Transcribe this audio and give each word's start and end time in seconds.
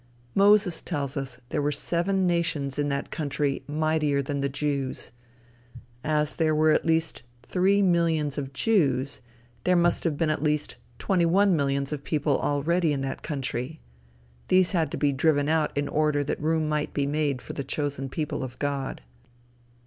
Moses 0.33 0.81
tells 0.81 1.15
us 1.15 1.37
there 1.49 1.61
were 1.61 1.71
seven 1.71 2.25
nations 2.25 2.79
in 2.79 2.89
that 2.89 3.11
country 3.11 3.61
mightier 3.67 4.23
than 4.23 4.41
the 4.41 4.49
Jews. 4.49 5.11
As 6.03 6.37
there 6.37 6.55
were 6.55 6.71
at 6.71 6.87
least 6.87 7.21
three 7.43 7.83
millions 7.83 8.35
of 8.39 8.51
Jews, 8.51 9.21
there 9.63 9.75
must 9.75 10.03
have 10.03 10.17
been 10.17 10.31
at 10.31 10.41
least 10.41 10.77
twenty 10.97 11.27
one 11.27 11.55
millions 11.55 11.91
of 11.93 12.03
people 12.03 12.39
already 12.41 12.93
in 12.93 13.01
that 13.01 13.21
country. 13.21 13.79
These 14.47 14.71
had 14.71 14.89
to 14.89 14.97
be 14.97 15.13
driven 15.13 15.47
out 15.47 15.71
in 15.77 15.87
order 15.87 16.23
that 16.23 16.41
room 16.41 16.67
might 16.67 16.95
be 16.95 17.05
made 17.05 17.39
for 17.39 17.53
the 17.53 17.63
chosen 17.63 18.09
people 18.09 18.43
of 18.43 18.57
God. 18.57 19.03